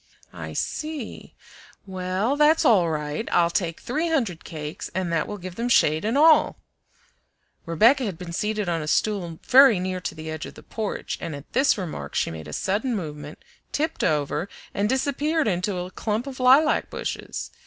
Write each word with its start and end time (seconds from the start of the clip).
"I 0.33 0.53
see. 0.53 1.35
Well, 1.85 2.35
that's 2.35 2.65
all 2.65 2.89
right. 2.89 3.29
I'll 3.31 3.51
take 3.51 3.79
three 3.79 4.09
hundred 4.09 4.43
cakes, 4.43 4.89
and 4.95 5.13
that 5.13 5.27
will 5.27 5.37
give 5.37 5.57
them 5.57 5.69
shade 5.69 6.03
and 6.03 6.17
all." 6.17 6.57
Rebecca 7.67 8.05
had 8.05 8.17
been 8.17 8.33
seated 8.33 8.67
on 8.67 8.81
a 8.81 8.87
stool 8.87 9.37
very 9.43 9.77
near 9.79 10.01
to 10.01 10.15
the 10.15 10.31
edge 10.31 10.47
of 10.47 10.55
the 10.55 10.63
porch, 10.63 11.19
and 11.21 11.35
at 11.35 11.53
this 11.53 11.77
remark 11.77 12.15
she 12.15 12.31
made 12.31 12.47
a 12.47 12.51
sudden 12.53 12.95
movement, 12.95 13.43
tipped 13.71 14.03
over, 14.03 14.49
and 14.73 14.89
disappeared 14.89 15.47
into 15.47 15.77
a 15.77 15.91
clump 15.91 16.25
of 16.25 16.39
lilac 16.39 16.89
bushes. 16.89 17.51